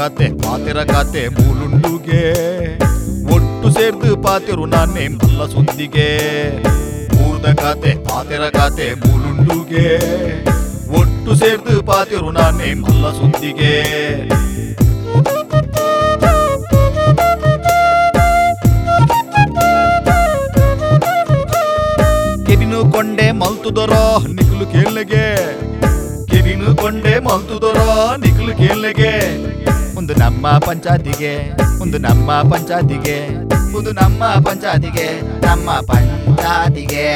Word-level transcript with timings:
ಕಾತೆ 0.00 0.26
ಪಾತಿರ 0.42 0.80
ಕಾತೆ 0.92 1.28
ಮೂಲುಂಡುಗೆ. 1.28 2.20
ಒಟ್ಟು 3.34 3.70
ಸೇರ್ದು 3.70 4.10
ಪಾತಿರು 4.22 4.66
ನಾನೇ 4.66 5.08
ಮಲ್ಲ 5.08 5.46
ಸುದ್ದಿಗೆ. 5.46 6.06
ಊರ್ದ 7.24 7.44
ಕಾತೆ 7.44 7.90
ಪಾತಿರ 8.04 8.44
ಕಾತೆ 8.48 8.86
ಮೂಲುಂಡುಗೆ. 8.94 9.84
ಒಟ್ಟು 11.00 11.34
ಸೇರ್ದು 11.34 11.82
ಪಾತಿರು 11.82 12.30
ನಾನೇ 12.30 12.74
ಮಲ್ಲ 12.74 13.10
ಸುದ್ದಿಗೆ. 13.18 13.74
ಕೆಬಿನು 22.46 22.92
ಕೊಂಡೆ 22.92 23.30
ಮಲ್ತುದರೋ 23.30 24.04
ನಿಕ್ಲು 24.26 24.66
ಕೇಳಿಗೆ 24.72 25.26
ಕೆಬಿನು 26.26 26.76
ಕೊಂಡೆ 26.76 27.18
ಮಲ್ತುದರೋ 27.18 28.16
ನಿಕ್ಲು 28.16 28.52
ಕೇಳ್ನೆಗೆ. 28.56 29.14
ಒಂದು 30.10 30.22
ನಮ್ಮ 30.22 30.46
ಪಂಚಾಯತಿಗೆ 30.58 31.32
ಒಂದು 31.82 31.98
ನಮ್ಮ 31.98 32.30
ಪಂಚಾಯತಿಗೆ 32.50 33.16
ಒಂದು 33.76 33.90
ನಮ್ಮ 33.92 34.22
ಪಂಚಾಯತಿಗೆ 34.46 35.06
ನಮ್ಮ 35.46 35.70
ಪಂಚಾಯತಿಗೆ. 35.70 37.06